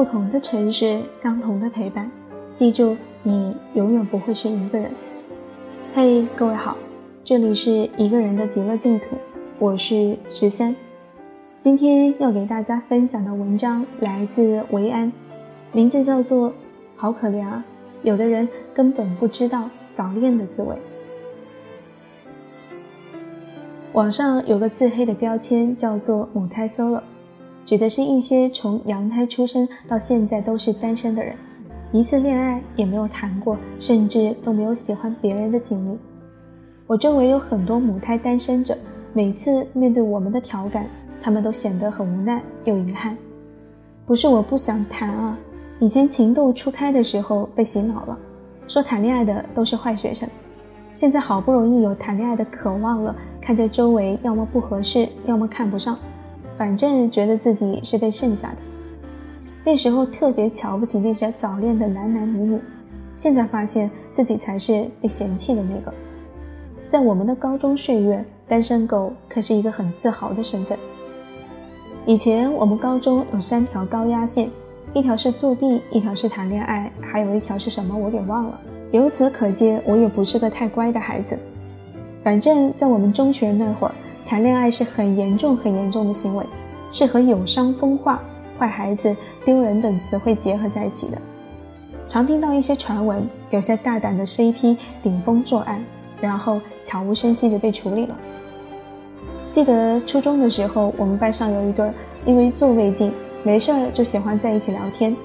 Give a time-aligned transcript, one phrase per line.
[0.00, 2.10] 不同的城市，相同的陪伴。
[2.54, 4.90] 记住，你永远不会是一个人。
[5.94, 6.74] 嘿，各位好，
[7.22, 9.08] 这里是一个人的极乐净土，
[9.58, 10.74] 我是十三。
[11.58, 15.12] 今天要给大家分享的文章来自维安，
[15.70, 16.48] 名字叫做
[16.96, 17.62] 《好可怜啊》，
[18.08, 20.74] 有的人根本不知道早恋的滋味。
[23.92, 27.02] 网上有个自黑的标签叫做“母胎 solo”。
[27.64, 31.34] 指的是一些从羊胎出生到现在都是单身的人，
[31.92, 35.98] 一次恋爱也没有谈过，甚至都没有喜欢别人的经历。
[36.86, 38.76] 我周围有很多母胎单身者，
[39.12, 40.86] 每次面对我们的调侃，
[41.22, 43.16] 他们都显得很无奈又遗憾。
[44.04, 45.38] 不是我不想谈啊，
[45.78, 48.18] 以前情窦初开的时候被洗脑了，
[48.66, 50.28] 说谈恋爱的都是坏学生。
[50.92, 55.96] 现在好不容易有谈恋爱的渴望了，看着周围要么不合适，要么看不上。
[56.60, 58.56] 反正觉得自己是被剩下的，
[59.64, 62.60] 那时候特别瞧不起那些早恋的男男女女，
[63.16, 65.94] 现在发现自己才是被嫌弃的那个。
[66.86, 70.78] 在我们的高中岁月，单身狗可是一个很自豪的身份。
[72.04, 74.50] 以前我们高中有三条高压线，
[74.92, 78.60] 一条是作弊，一条是谈恋爱，还有一条是什么我给忘了。
[78.92, 81.38] 由此可见，我也不是个太乖的孩子。
[82.22, 83.94] 反正，在我们中学那会儿。
[84.24, 86.44] 谈恋爱是很严重、很严重的行为，
[86.90, 88.22] 是和有伤风化、
[88.58, 91.20] 坏孩子、丢人等词汇结合在一起的。
[92.06, 95.84] 常听到一些传闻，有些大胆的 CP 顶风作案，
[96.20, 98.18] 然后悄无声息地被处理了。
[99.50, 101.90] 记得初中的时候，我们班上有一对，
[102.24, 105.16] 因为座位近，没事儿就喜欢在一起聊天，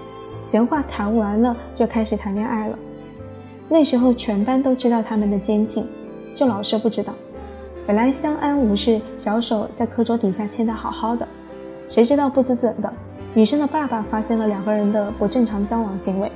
[0.43, 2.77] 闲话谈完了就开始谈恋爱了。
[3.67, 5.87] 那时候全班都知道他们的奸情，
[6.33, 7.13] 就老师不知道。
[7.87, 11.27] 本来相安无事，小手在课桌底下牵得好好的，
[11.87, 12.91] 谁知道不知怎的，
[13.35, 16.31] 女生的爸爸发现了两个人的不正常交往行为，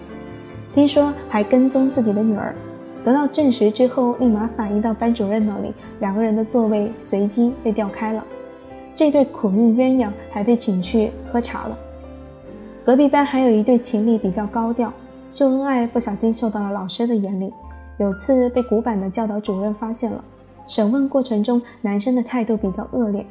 [0.75, 2.53] 听说还跟踪自己的女儿，
[3.03, 8.23] 得到证实之后，立马反映到班主任那里，两个人的座位随机被调开了，
[8.93, 11.75] 这对苦命鸳鸯还被请去喝茶了。
[12.85, 14.93] 隔壁班还有一对情侣比较高调，
[15.31, 17.51] 秀恩爱不小心秀到了老师的眼里，
[17.97, 20.23] 有次被古板的教导主任发现了。
[20.69, 23.25] 审问过程中，男生的态度比较恶劣，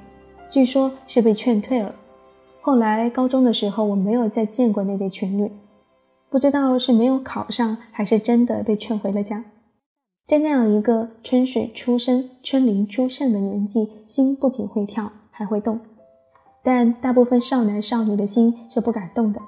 [0.50, 1.94] 据说是被劝退了。
[2.60, 5.50] 后来高中的时候，我没有再见过那对情侣，
[6.28, 9.44] 不知道是没有考上，还是真的被劝回了家。
[10.26, 15.80] 在那样一个春水初生、春林初盛的年纪，心不仅会跳，还会动。
[16.62, 19.40] 但大部分少男少女的心是不敢动的，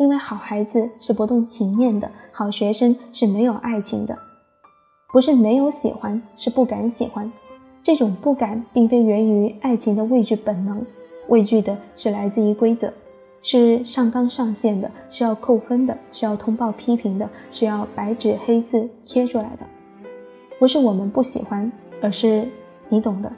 [0.00, 4.18] 因为好孩子是不动情念的，好学生是没有爱情的。
[5.12, 7.32] 不是没有喜欢，是不敢喜欢。
[7.80, 10.84] 这种不敢，并非源于爱情的畏惧本能，
[11.28, 12.92] 畏惧的是来自于规则，
[13.40, 19.66] 是上纲上线的，是要扣分的，是要通报批评的，是要白纸黑字贴出来的。
[20.58, 21.70] 不是我们不喜欢，
[22.02, 22.48] 而是
[22.88, 23.32] 你懂的。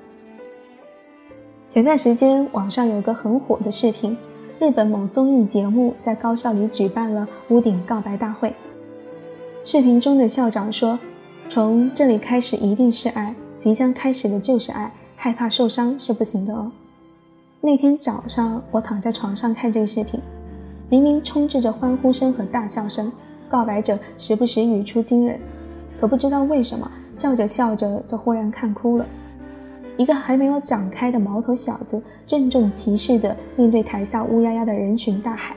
[1.68, 4.16] 前段时间网上有个很火的视频，
[4.58, 8.54] 日本某综艺节目在高校里举办了屋顶告白大会。
[9.62, 10.98] 视频中的校长说。
[11.50, 16.70] 从这里开始一定是爱，即将开始的就是爱，害怕受伤是不行的哦。
[17.62, 20.20] 那天早上，我躺在床上看这个视频，
[20.90, 23.10] 明明充斥着欢呼声和大笑声，
[23.48, 25.40] 告白者时不时语出惊人，
[25.98, 29.06] 可不知道为什么，笑着笑着就忽然看哭了。
[29.96, 35.56] 一个还没有长开的毛头小子，郑重其事地面对台下乌压压的人群大喊：“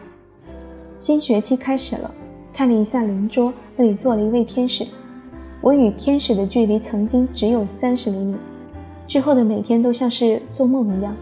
[0.99, 2.09] 新学期开始了！”
[2.53, 4.87] 看了一下邻桌，那里坐了一位天使。
[5.61, 8.35] 我与天使的距离曾经只有三十厘米，
[9.07, 11.15] 之后的每天都像是做梦一样，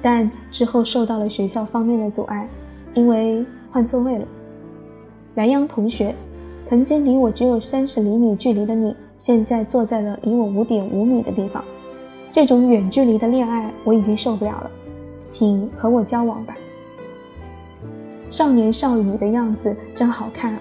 [0.00, 2.48] 但之后受到了学校方面的阻碍，
[2.94, 4.24] 因为换座位了。
[5.34, 6.14] 南阳同学，
[6.62, 11.64] 曾经离我只有三十厘米距离的你，现在坐在了离我五点五米的地方，
[12.30, 14.70] 这种远距离的恋爱我已经受不了了，
[15.28, 16.56] 请和我交往吧。
[18.30, 20.60] 少年少女的样子真好看啊！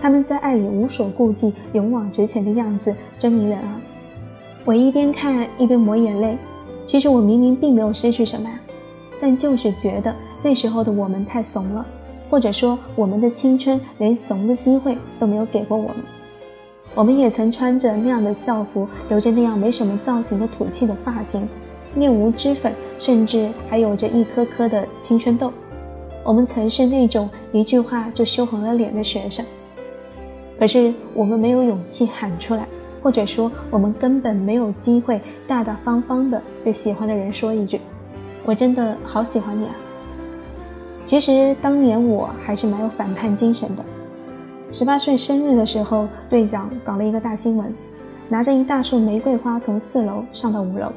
[0.00, 3.80] 他们在爱里无所顾忌、勇往直前的样子真迷人啊！
[4.64, 6.36] 我一边看一边抹眼泪。
[6.84, 8.60] 其实我明明并没有失去什么呀，
[9.20, 11.84] 但就是觉得那时候的我们太怂了，
[12.30, 15.96] 或者说我们的青春连怂的机会都没有给过我们。
[16.94, 21.48] 我们也曾穿着那样的校服，留着那样没什么造型的土气的发型，
[21.94, 25.52] 面无脂粉，甚至还有着一颗颗的青春痘。
[26.22, 29.44] 我们曾是那种一句话就羞红了脸的学生。
[30.58, 32.66] 可是我们没有勇气喊出来，
[33.02, 37.80] 或者说我们根本没有机会大大方方的对喜欢的人说一句
[38.44, 39.74] ：“我真的好喜欢你啊。”
[41.04, 43.84] 其实当年我还是蛮有反叛精神的。
[44.72, 47.72] 十八岁生日的时候，队长搞了一个大新闻，
[48.28, 50.90] 拿着一大束玫瑰花从四楼上到五楼，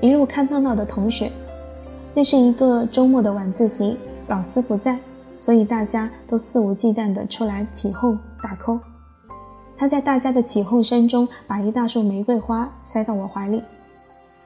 [0.00, 1.32] 一路看热闹的同学。
[2.14, 3.96] 那是一个周末的晚自习，
[4.28, 4.96] 老师不在，
[5.38, 8.78] 所以大家都肆无忌惮地出来起哄打 call。
[9.78, 13.62] 他在大家的起哄声中，把一大束玫瑰花塞到我怀里。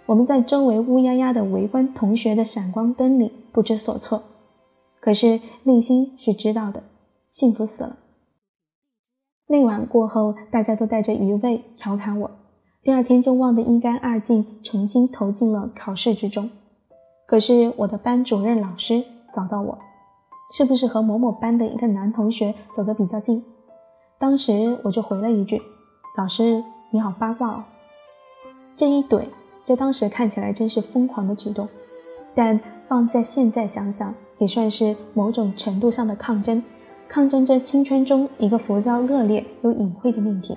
[0.05, 4.23] 我们在周围乌压压的围观同学的闪光灯里不知所措，
[5.01, 6.83] 可是内心是知道的，
[7.31, 7.97] 幸福死了。
[9.47, 12.31] 那晚过后，大家都带着余味调侃我，
[12.83, 16.51] 第二天就忘得一干二净，重新投进了考试之中。
[17.27, 19.03] 可是我的班主任老师
[19.35, 19.79] 找到我，
[20.53, 23.43] 是不是和某某班的一个男同学走得比较近？
[24.23, 25.61] 当时我就回了一句
[26.17, 27.65] ：“老师你好八卦哦。”
[28.77, 29.25] 这一怼，
[29.65, 31.69] 在当时看起来真是疯狂的举动，
[32.33, 36.63] 但放在现在想想，也算是某种程度上的抗争。
[37.09, 40.57] 抗争着青春中一个浮躁、热烈又隐晦的命题。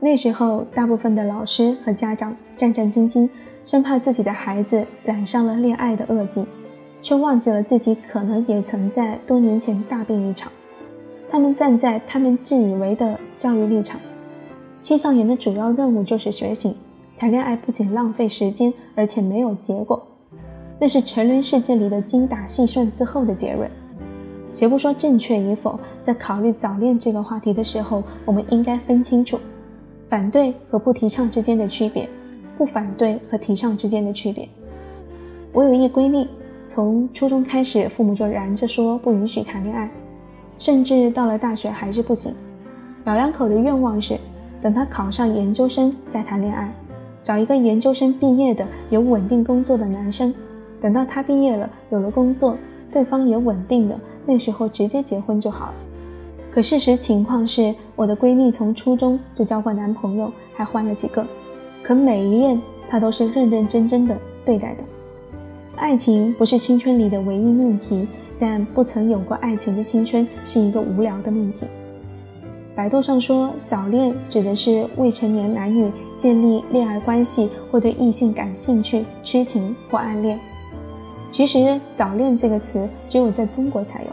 [0.00, 3.28] 那时候，大部分的老师和家长战战兢兢，
[3.66, 6.46] 生怕自己的孩子染上了恋爱的恶疾，
[7.02, 10.50] 却忘记了自己可能也曾在多年前大病一场。
[11.30, 14.00] 他们站在他们自以为的教育立场，
[14.80, 16.74] 青少年的主要任务就是学习。
[17.18, 20.00] 谈恋爱不仅浪费时间，而且没有结果，
[20.78, 23.68] 那是成人世界里的精打细算之后的结论。
[24.52, 29.38] 且不说正确与否，在考虑早恋这个话题的时候，我们应该分清楚
[30.08, 32.08] 反对和不提倡之间的区别，
[32.56, 34.48] 不反对和提倡之间的区别。
[35.52, 36.26] 我有一闺蜜，
[36.66, 39.90] 从初中开始，父母就拦着说不允许谈恋爱，
[40.58, 42.34] 甚至到了大学还是不行。
[43.04, 44.18] 老两口的愿望是，
[44.60, 46.72] 等他考上研究生再谈恋爱，
[47.22, 50.34] 找一个研究生毕业的有稳定工作的男生，
[50.80, 52.56] 等到他毕业了有了工作，
[52.90, 53.98] 对方也稳定的。
[54.26, 55.74] 那时候直接结婚就好了。
[56.50, 61.26] 可事实情况是，我的闺蜜从初中就交过男朋友，还换了几个，
[61.82, 62.60] 可每一任
[62.90, 64.82] 她都是认认真真的对待的。
[65.76, 68.08] 爱情不是青春里的唯一命题，
[68.38, 71.66] 但不曾有过爱情的青春是一个无聊的命题。
[72.74, 80.38] 百度上说，早恋指的是未成年男女建立恋爱关系或对异性感兴趣、痴情或暗恋。
[81.30, 84.08] 其实“早恋”这个词只有在中国才有，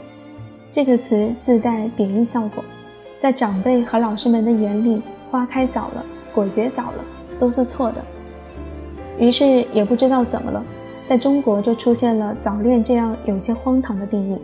[0.71, 2.63] 这个词自带贬义效果，
[3.19, 7.05] 在长辈和老师们的眼里，花开早了，果结早了，
[7.39, 8.03] 都是错的。
[9.19, 10.61] 于是也不知道怎么了，
[11.07, 14.39] 在中国就出现了“早恋”这样有些荒唐的定义，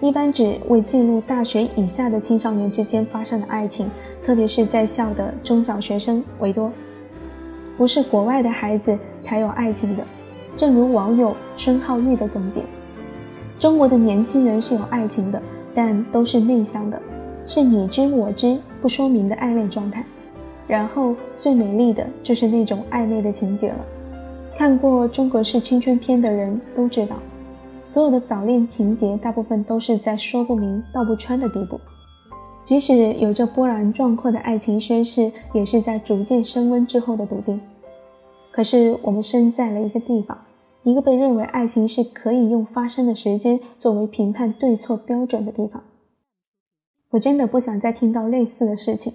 [0.00, 3.90] 一般指未进入大学以下的青少年之间发生的爱情，
[4.24, 6.72] 特别是在校的中小学生为多，
[7.76, 10.02] 不是国外的孩子才有爱情的。
[10.56, 12.62] 正如网友孙浩玉的总结，
[13.58, 15.40] 中国的年轻人是有爱情的，
[15.74, 17.00] 但都是内向的，
[17.46, 20.02] 是你知我知不说明的暧昧状态。
[20.66, 23.78] 然后最美丽的就是那种暧昧的情节了。
[24.62, 27.16] 看过中国式青春片的人都知道，
[27.84, 31.80] 所有的早恋情节大部分都是在说不明道不穿的地步。
[32.62, 37.60] 即使有着波澜壮阔的爱情宣誓，也是在逐渐升温之后的笃定。
[38.52, 40.38] 可是我们身在了一个地方，
[40.84, 45.82] 一个被认为爱情是可以用发生的时间作为评判对错标准的地方。
[47.10, 49.12] 我真的不想再听到类似的事情。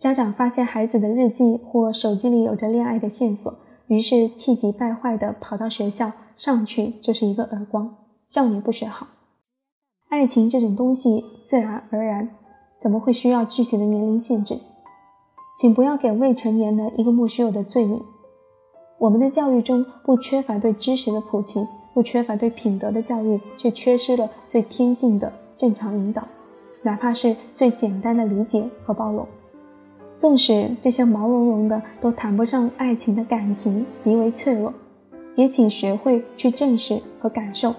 [0.00, 3.54] 家长发现孩子的日记或手机里有着恋爱的线索，
[3.90, 7.96] 于是气急败坏地跑到学校，上去就是一个耳光，
[8.28, 9.08] 叫你不学好。
[10.08, 12.30] 爱情这种东西自然而然，
[12.80, 14.56] 怎么会需要具体的年龄限制？
[15.58, 18.00] 请不要给未成年人一个莫须有的罪名。
[18.98, 26.22] 我们的教育中不缺乏对知识的普及，不缺乏对品德的教育，却缺失了最天性的正常引导，
[26.82, 29.26] 哪怕是最简单的理解和包容。
[30.20, 34.70] 纵使这些毛茸茸的都谈不上爱情的感情极为脆弱，
[35.34, 37.74] 也请学会去正视和感受，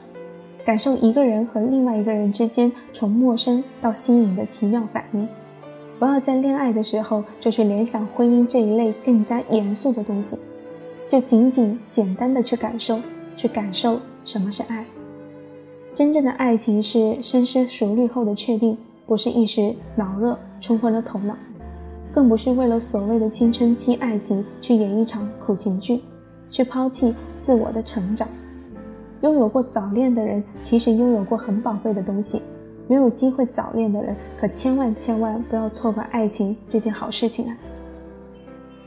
[0.65, 5.27] 感受一个人和另外一个人之间从陌生到新颖的奇妙反应。
[6.00, 10.36] 不要在恋爱的时候就去联想婚姻这一类更加严肃的东西。
[11.07, 13.00] 就仅仅简单的去感受，
[13.38, 14.83] 去感受什么是爱。
[15.93, 21.36] 真正的爱情是深思熟虑后的确定，不是一时脑热冲昏了头脑，
[22.13, 26.01] 更不是为了所谓的青春期爱情去演一场苦情剧，
[26.50, 28.27] 去抛弃自我的成长。
[29.22, 32.39] 拥有过早恋的人，其实拥有过很宝贵的东西；
[32.88, 37.58] 没有机会早恋的人，可千万千万不要错过爱情这件好事情啊！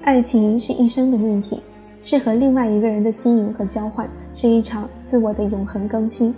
[0.03, 1.61] 爱情是一生的命题。
[2.03, 6.35] 是和另外一个人的吸引和交换，是一场自我的永恒更新。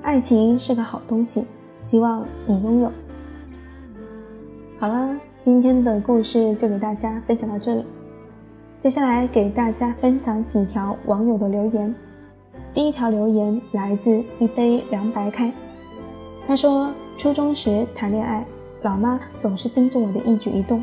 [0.00, 1.44] 爱情是个好东西，
[1.76, 2.90] 希望你拥有。
[4.82, 7.86] 好了，今天的故事就给大家分享到这里。
[8.80, 11.94] 接下来给大家分享几条网友的留言。
[12.74, 14.10] 第一条留言来自
[14.40, 15.52] 一杯凉白开，
[16.48, 18.44] 他说：初中时谈恋爱，
[18.82, 20.82] 老妈总是盯着我的一举一动。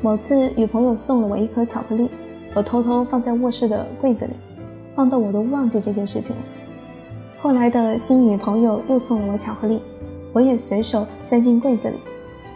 [0.00, 2.08] 某次女朋友送了我一颗巧克力，
[2.54, 4.32] 我偷偷放在卧室的柜子里，
[4.94, 6.42] 放到我都忘记这件事情了。
[7.42, 9.82] 后来的新女朋友又送了我巧克力，
[10.32, 11.96] 我也随手塞进柜子里。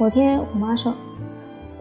[0.00, 0.94] 某天我妈说：“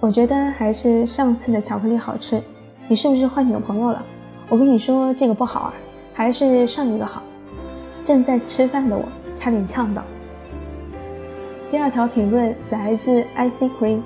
[0.02, 2.44] 我觉得还是上次的巧克力好吃。”
[2.90, 4.04] 你是不是换女朋友了？
[4.50, 5.74] 我跟你说这个不好啊，
[6.14, 7.24] 还是上一个好。
[8.04, 10.04] 正在吃饭的我差点呛到。
[11.72, 14.02] 第二条评论来自 ic cream，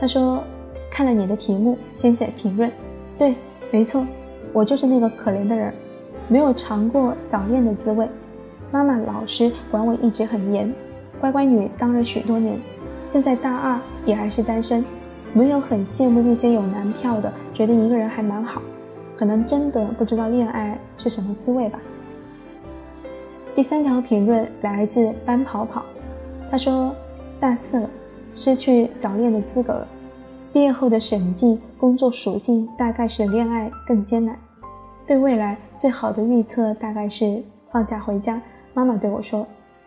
[0.00, 0.42] 他说
[0.90, 2.72] 看了你的题目，先写评论。
[3.18, 3.34] 对，
[3.70, 4.06] 没错，
[4.54, 5.70] 我就是那个可怜的人，
[6.28, 8.08] 没有尝过早恋的滋味。
[8.72, 10.72] 妈妈老师管我一直很严，
[11.20, 12.58] 乖乖女当了许多年，
[13.04, 14.84] 现在大二也还是单身。
[15.36, 18.62] 没有很羡慕那些有男票的，觉得一个人还蛮好，
[19.16, 21.80] 可能真的不知道恋爱是什么滋味吧。
[23.56, 25.84] 第三条评论来自班跑跑，
[26.52, 26.94] 他说
[27.40, 27.90] ：“大四了，
[28.32, 29.88] 失去早恋的资格了。
[30.52, 34.38] 毕业后的审计工作属性大概是恋爱更艰难。
[35.04, 37.42] 对未来最好的预测大概是
[37.72, 38.40] 放假回家，
[38.72, 39.44] 妈妈对我说，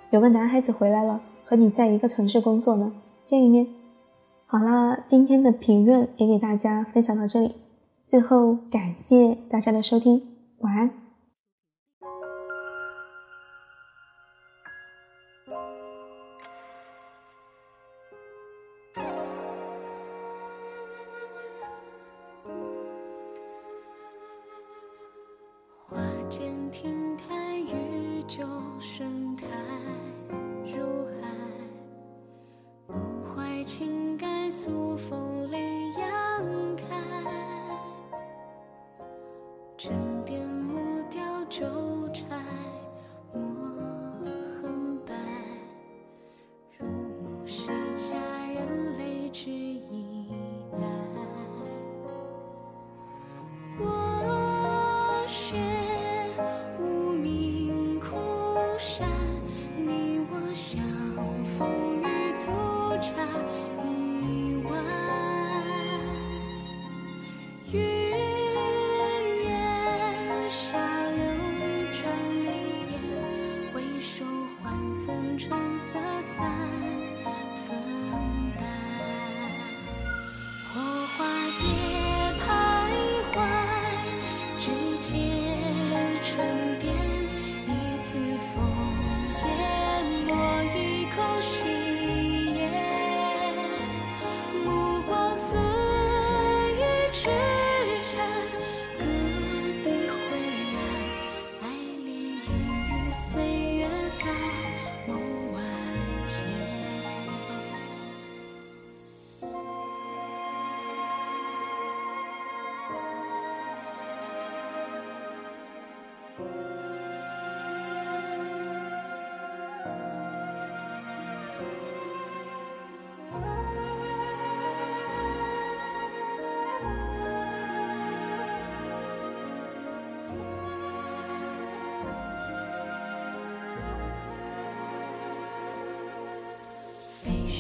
[0.09, 2.91] 有个男孩子回来了，和你在一个城市工作呢，
[3.27, 3.67] 见一面。”
[4.50, 7.53] 好了，今天的评论也给大家分享到这里。
[8.05, 10.22] 最后，感谢大家的收听，
[10.60, 11.06] 晚安。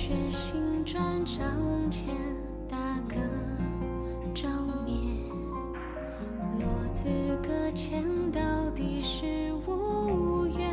[0.07, 1.43] 雪星转帐
[1.91, 2.15] 前，
[2.65, 2.77] 大
[3.09, 3.15] 歌
[4.33, 4.47] 照
[4.85, 4.95] 面。
[6.57, 7.09] 落子
[7.43, 8.39] 搁浅，到
[8.73, 10.71] 底是无缘。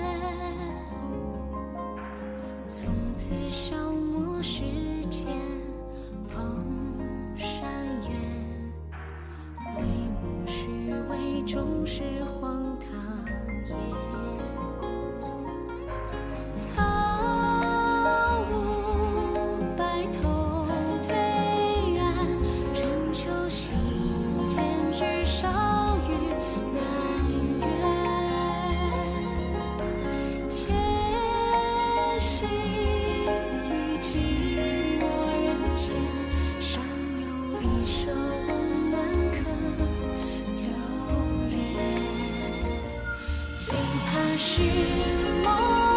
[2.65, 4.63] 从此消磨时
[5.11, 5.27] 间，
[6.33, 6.65] 碰
[7.37, 7.69] 山
[8.09, 8.11] 远。
[9.75, 12.05] 回眸虚伪，终是
[43.67, 44.61] 最怕是
[45.43, 45.94] 梦。